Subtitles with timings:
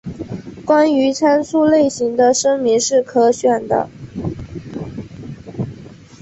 [0.65, 3.87] 关于参数类型的声明是可选的。